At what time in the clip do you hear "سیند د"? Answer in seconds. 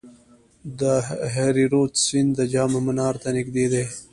2.05-2.39